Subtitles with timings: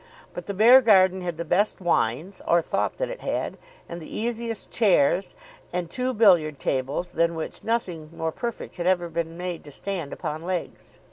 [0.33, 3.55] But the Beargarden had the best wines, or thought that it had,
[3.87, 5.35] and the easiest chairs,
[5.71, 10.11] and two billiard tables than which nothing more perfect had ever been made to stand
[10.11, 10.97] upon legs.